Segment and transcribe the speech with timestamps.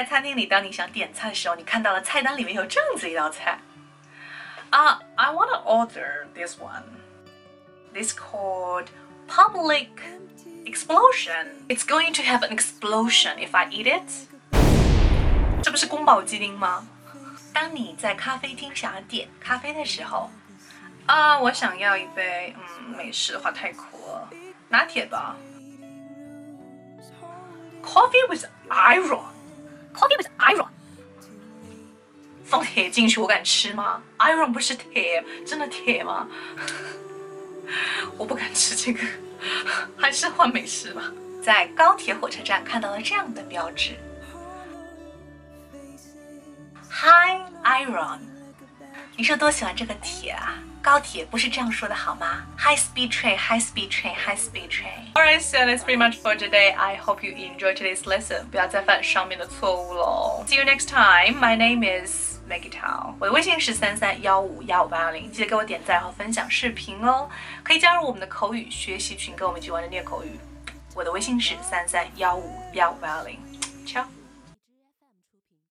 [0.00, 3.58] 在餐厅里，当你想点菜的时候，你看到了菜单里面有这样子一道菜。
[4.70, 6.82] 啊、i want to order this one.
[7.94, 8.88] This called
[9.26, 9.88] public
[10.66, 11.46] explosion.
[11.68, 14.02] It's going to have an explosion if I eat it.
[15.62, 16.86] 这不是宫保鸡丁吗？
[17.54, 20.30] 当你在咖啡厅想要点咖啡的时候，
[21.06, 24.28] 啊，我想要一杯，嗯，美式的话太苦了，
[24.68, 25.36] 拿铁吧。
[27.82, 29.22] Coffee with iron.
[29.93, 30.67] Coffee with iron.
[32.43, 36.27] 放铁进去，我敢吃吗？Iron 不是铁，真的铁吗？
[38.17, 38.99] 我不敢吃这个，
[39.97, 41.03] 还是换美食吧。
[41.41, 43.97] 在高铁火车站看到了这样的标志
[46.89, 48.19] ：High Iron。
[49.15, 50.55] 你是多喜欢这个铁啊？
[50.82, 52.44] 高铁不是这样说的好吗？
[52.56, 55.12] High speed train, high speed train, high speed train.
[55.14, 56.74] Alright, so that's pretty much for today.
[56.76, 58.44] I hope you enjoyed today's lesson.
[58.50, 60.44] 不要再犯上面的错误喽。
[60.46, 61.40] See you next time.
[61.40, 63.14] My name is Maggie Tao.
[63.18, 67.28] 我的微信是三三幺五幺五八幺零，记得给我点赞和分享视频哦。
[67.64, 70.38] 可以加入我们的口语学习群，跟我们一起玩的练口语。
[70.94, 73.38] 我的微信是三三幺五幺五八幺零。
[73.84, 74.04] Ciao.